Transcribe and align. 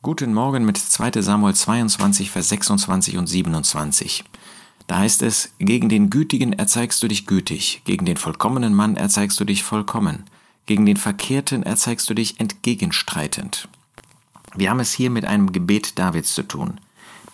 Guten 0.00 0.32
Morgen 0.32 0.64
mit 0.64 0.78
2 0.78 1.20
Samuel 1.22 1.56
22, 1.56 2.30
Vers 2.30 2.50
26 2.50 3.16
und 3.16 3.26
27. 3.26 4.22
Da 4.86 4.98
heißt 4.98 5.22
es, 5.22 5.50
gegen 5.58 5.88
den 5.88 6.08
Gütigen 6.08 6.52
erzeigst 6.52 7.02
du 7.02 7.08
dich 7.08 7.26
gütig, 7.26 7.82
gegen 7.84 8.06
den 8.06 8.16
vollkommenen 8.16 8.74
Mann 8.74 8.94
erzeigst 8.94 9.40
du 9.40 9.44
dich 9.44 9.64
vollkommen, 9.64 10.22
gegen 10.66 10.86
den 10.86 10.98
Verkehrten 10.98 11.64
erzeigst 11.64 12.08
du 12.08 12.14
dich 12.14 12.38
entgegenstreitend. 12.38 13.68
Wir 14.54 14.70
haben 14.70 14.78
es 14.78 14.92
hier 14.92 15.10
mit 15.10 15.24
einem 15.24 15.50
Gebet 15.50 15.98
Davids 15.98 16.32
zu 16.32 16.44
tun. 16.44 16.80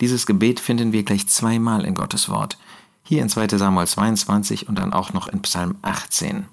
Dieses 0.01 0.25
Gebet 0.25 0.59
finden 0.59 0.91
wir 0.91 1.03
gleich 1.03 1.27
zweimal 1.27 1.85
in 1.85 1.93
Gottes 1.93 2.29
Wort. 2.29 2.57
Hier 3.03 3.21
in 3.21 3.29
2 3.29 3.59
Samuel 3.59 3.87
22 3.87 4.67
und 4.67 4.79
dann 4.79 4.91
auch 4.91 5.13
noch 5.13 5.27
in 5.27 5.43
Psalm 5.43 5.75
18. 5.83 6.47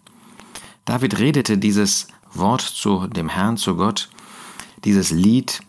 David 0.85 1.19
redete 1.19 1.57
dieses 1.57 2.09
Wort 2.35 2.61
zu 2.61 3.07
dem 3.07 3.31
Herrn, 3.31 3.57
zu 3.57 3.77
Gott, 3.77 4.11
dieses 4.85 5.11
Lied, 5.11 5.63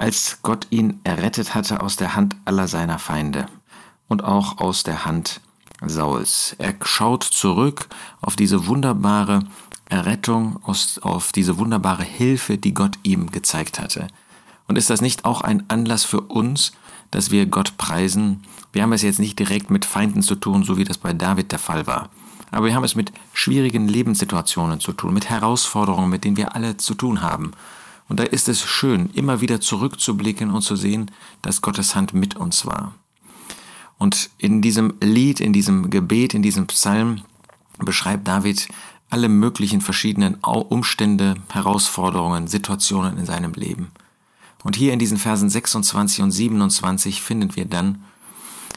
als 0.00 0.38
Gott 0.42 0.66
ihn 0.70 0.98
errettet 1.04 1.54
hatte 1.54 1.82
aus 1.82 1.96
der 1.96 2.16
Hand 2.16 2.34
aller 2.46 2.66
seiner 2.68 2.98
Feinde 2.98 3.46
und 4.08 4.24
auch 4.24 4.58
aus 4.58 4.82
der 4.82 5.04
Hand 5.04 5.40
Sauls. 5.86 6.56
Er 6.58 6.74
schaut 6.82 7.22
zurück 7.22 7.88
auf 8.20 8.34
diese 8.34 8.66
wunderbare 8.66 9.40
Errettung, 9.88 10.58
auf 10.64 11.32
diese 11.32 11.58
wunderbare 11.58 12.02
Hilfe, 12.02 12.58
die 12.58 12.74
Gott 12.74 12.98
ihm 13.02 13.30
gezeigt 13.30 13.78
hatte. 13.78 14.08
Und 14.66 14.76
ist 14.76 14.88
das 14.88 15.00
nicht 15.00 15.24
auch 15.24 15.42
ein 15.42 15.68
Anlass 15.68 16.04
für 16.04 16.20
uns, 16.22 16.72
dass 17.10 17.30
wir 17.30 17.46
Gott 17.46 17.76
preisen? 17.76 18.42
Wir 18.72 18.82
haben 18.82 18.92
es 18.92 19.02
jetzt 19.02 19.20
nicht 19.20 19.38
direkt 19.38 19.70
mit 19.70 19.84
Feinden 19.84 20.22
zu 20.22 20.34
tun, 20.34 20.64
so 20.64 20.76
wie 20.78 20.84
das 20.84 20.98
bei 20.98 21.12
David 21.12 21.52
der 21.52 21.58
Fall 21.58 21.86
war. 21.86 22.08
Aber 22.52 22.66
wir 22.66 22.74
haben 22.74 22.84
es 22.84 22.94
mit 22.94 23.12
schwierigen 23.32 23.86
Lebenssituationen 23.86 24.80
zu 24.80 24.92
tun, 24.92 25.12
mit 25.12 25.28
Herausforderungen, 25.28 26.10
mit 26.10 26.24
denen 26.24 26.36
wir 26.36 26.54
alle 26.54 26.76
zu 26.76 26.94
tun 26.94 27.20
haben. 27.20 27.52
Und 28.10 28.18
da 28.18 28.24
ist 28.24 28.48
es 28.48 28.60
schön, 28.60 29.08
immer 29.14 29.40
wieder 29.40 29.60
zurückzublicken 29.60 30.50
und 30.50 30.62
zu 30.62 30.74
sehen, 30.74 31.12
dass 31.42 31.60
Gottes 31.60 31.94
Hand 31.94 32.12
mit 32.12 32.34
uns 32.34 32.66
war. 32.66 32.92
Und 33.98 34.30
in 34.36 34.60
diesem 34.60 34.94
Lied, 35.00 35.38
in 35.38 35.52
diesem 35.52 35.90
Gebet, 35.90 36.34
in 36.34 36.42
diesem 36.42 36.66
Psalm 36.66 37.22
beschreibt 37.78 38.26
David 38.26 38.66
alle 39.10 39.28
möglichen 39.28 39.80
verschiedenen 39.80 40.34
Umstände, 40.42 41.36
Herausforderungen, 41.50 42.48
Situationen 42.48 43.16
in 43.16 43.26
seinem 43.26 43.52
Leben. 43.52 43.92
Und 44.64 44.74
hier 44.74 44.92
in 44.92 44.98
diesen 44.98 45.16
Versen 45.16 45.48
26 45.48 46.22
und 46.22 46.32
27 46.32 47.22
finden 47.22 47.54
wir 47.54 47.64
dann, 47.64 48.04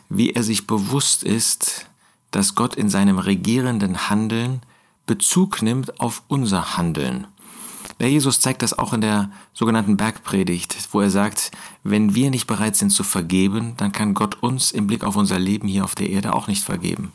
wie 0.10 0.30
er 0.30 0.44
sich 0.44 0.68
bewusst 0.68 1.24
ist, 1.24 1.88
dass 2.30 2.54
Gott 2.54 2.76
in 2.76 2.88
seinem 2.88 3.18
regierenden 3.18 4.12
Handeln 4.12 4.62
Bezug 5.08 5.64
nimmt 5.64 6.00
auf 6.00 6.22
unser 6.28 6.78
Handeln. 6.78 7.26
Der 8.04 8.12
Jesus 8.12 8.42
zeigt 8.42 8.62
das 8.64 8.78
auch 8.78 8.92
in 8.92 9.00
der 9.00 9.32
sogenannten 9.54 9.96
Bergpredigt, 9.96 10.76
wo 10.92 11.00
er 11.00 11.10
sagt, 11.10 11.52
wenn 11.86 12.16
wir 12.16 12.32
nicht 12.32 12.48
bereit 12.48 12.76
sind 12.76 12.90
zu 12.90 13.06
vergeben, 13.06 13.76
dann 13.78 13.94
kann 13.94 14.14
Gott 14.14 14.44
uns 14.44 14.74
im 14.74 14.88
Blick 14.88 15.06
auf 15.06 15.16
unser 15.16 15.40
Leben 15.40 15.70
hier 15.70 15.86
auf 15.86 15.96
der 15.96 16.10
Erde 16.10 16.34
auch 16.34 16.48
nicht 16.48 16.66
vergeben. 16.66 17.14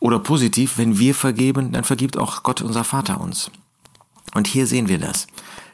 Oder 0.00 0.20
positiv, 0.20 0.78
wenn 0.78 0.98
wir 0.98 1.14
vergeben, 1.14 1.70
dann 1.72 1.84
vergibt 1.84 2.16
auch 2.16 2.42
Gott 2.42 2.62
unser 2.62 2.82
Vater 2.82 3.20
uns. 3.20 3.50
Und 4.32 4.46
hier 4.46 4.66
sehen 4.66 4.88
wir 4.88 4.96
das. 4.96 5.26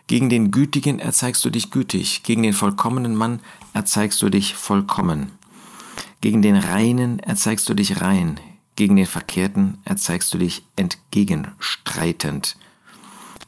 Gegen 0.08 0.28
den 0.28 0.50
Gütigen 0.50 0.98
erzeigst 0.98 1.44
du 1.44 1.50
dich 1.50 1.70
gütig, 1.70 2.25
gegen 2.25 2.42
den 2.42 2.53
vollkommenen 2.53 3.14
Mann 3.14 3.38
erzeigst 3.75 4.20
du 4.22 4.28
dich 4.28 4.56
vollkommen. 4.56 5.31
Gegen 6.20 6.42
den 6.42 6.56
Reinen 6.56 7.20
erzeigst 7.20 7.69
du 7.69 7.75
dich 7.75 8.00
rein, 8.00 8.41
gegen 8.75 8.97
den 8.97 9.06
Verkehrten 9.06 9.78
erzeigst 9.84 10.34
du 10.34 10.38
dich 10.38 10.64
entgegenstreitend. 10.75 12.56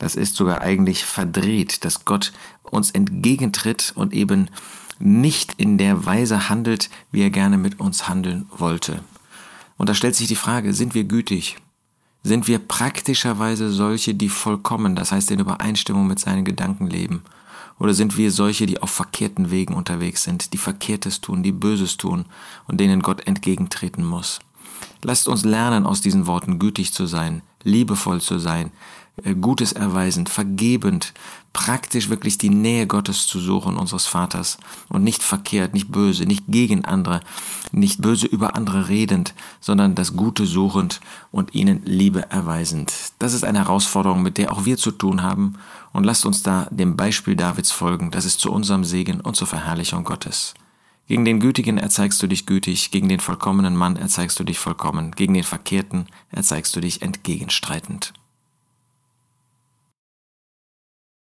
Das 0.03 0.17
ist 0.17 0.35
sogar 0.35 0.63
eigentlich 0.63 1.05
verdreht, 1.05 1.85
dass 1.85 2.05
Gott 2.05 2.33
uns 2.65 2.91
entgegentritt 2.91 3.93
und 3.95 4.13
eben 4.13 4.51
nicht 4.99 5.55
in 5.59 5.79
der 5.79 6.05
Weise 6.05 6.49
handelt, 6.49 6.91
wie 7.13 7.23
er 7.23 7.31
gerne 7.31 7.57
mit 7.57 7.79
uns 7.79 8.09
handeln 8.09 8.47
wollte. 8.51 9.05
Und 9.77 9.89
da 9.89 9.95
stellt 9.95 10.17
sich 10.17 10.27
die 10.27 10.35
Frage, 10.35 10.75
sind 10.75 10.97
wir 10.97 11.05
gütig? 11.05 11.57
Sind 12.25 12.49
wir 12.49 12.59
praktischerweise 12.59 13.71
solche, 13.71 14.17
die 14.17 14.29
vollkommen, 14.29 14.97
das 14.97 15.13
heißt 15.13 15.31
in 15.31 15.39
Übereinstimmung 15.39 16.09
mit 16.09 16.19
seinen 16.19 16.45
Gedanken 16.45 16.89
leben? 16.89 17.23
Oder 17.79 17.95
sind 17.95 18.17
wir 18.17 18.33
solche, 18.33 18.67
die 18.67 18.83
auf 18.83 18.91
verkehrten 18.91 19.53
Wegen 19.53 19.75
unterwegs 19.75 20.25
sind, 20.25 20.53
die 20.53 20.59
Verkehrtes 20.59 21.21
tun, 21.21 21.45
die 21.45 21.53
Böses 21.53 21.97
tun 21.97 22.25
und 22.67 22.81
denen 22.81 23.03
Gott 23.03 23.29
entgegentreten 23.29 24.05
muss? 24.05 24.41
Lasst 25.05 25.29
uns 25.29 25.45
lernen, 25.45 25.87
aus 25.87 26.01
diesen 26.01 26.27
Worten 26.27 26.59
gütig 26.59 26.93
zu 26.93 27.07
sein, 27.07 27.43
liebevoll 27.65 28.21
zu 28.21 28.39
sein, 28.39 28.73
äh, 29.25 29.35
Gutes 29.35 29.73
erweisend, 29.73 30.29
vergebend, 30.29 31.13
praktisch 31.53 32.09
wirklich 32.09 32.39
die 32.39 32.49
Nähe 32.49 32.87
Gottes 32.87 33.27
zu 33.27 33.39
suchen, 33.41 33.77
unseres 33.77 34.07
Vaters, 34.07 34.57
und 34.89 35.05
nicht 35.05 35.23
verkehrt, 35.23 35.75
nicht 35.75 35.93
böse, 35.93 36.25
nicht 36.25 36.45
gegen 36.49 36.87
andere, 36.87 37.21
nicht 37.73 38.01
böse 38.01 38.27
über 38.27 38.57
andere 38.57 38.89
redend, 38.89 39.35
sondern 39.61 39.95
das 39.95 40.17
Gute 40.17 40.47
suchend 40.47 41.01
und 41.31 41.55
ihnen 41.55 41.83
Liebe 41.85 42.31
erweisend. 42.31 42.93
Das 43.19 43.35
ist 43.35 43.45
eine 43.45 43.59
Herausforderung, 43.59 44.23
mit 44.23 44.39
der 44.39 44.53
auch 44.53 44.65
wir 44.65 44.79
zu 44.79 44.91
tun 44.91 45.23
haben, 45.23 45.55
und 45.93 46.05
lasst 46.05 46.25
uns 46.25 46.43
da 46.43 46.69
dem 46.71 46.97
Beispiel 46.97 47.37
Davids 47.37 47.71
folgen, 47.71 48.11
das 48.11 48.25
ist 48.25 48.41
zu 48.41 48.51
unserem 48.51 48.85
Segen 48.85 49.21
und 49.21 49.37
zur 49.37 49.47
Verherrlichung 49.47 50.05
Gottes. 50.05 50.55
Gegen 51.09 51.25
den 51.25 51.41
Gütigen 51.41 51.79
erzeigst 51.79 52.23
du 52.23 52.27
dich 52.27 52.47
gütig, 52.47 52.91
gegen 52.91 53.09
den 53.09 53.21
vollkommenen 53.21 53.77
Mann 53.77 53.97
erzeigst 53.97 54.39
du 54.39 54.45
dich 54.45 54.59
vollkommen, 54.59 55.13
gegen 55.13 55.35
den 55.35 55.45
Verkehrten 55.45 56.07
erzeigst 56.31 56.75
du 56.77 56.81
dich 56.81 57.03
entgegenstreitend. 57.03 58.13